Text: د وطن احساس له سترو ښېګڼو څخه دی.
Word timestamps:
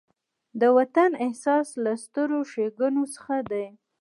د 0.59 0.61
وطن 0.77 1.11
احساس 1.25 1.67
له 1.83 1.93
سترو 2.03 2.39
ښېګڼو 2.51 3.03
څخه 3.15 3.35
دی. 3.51 3.65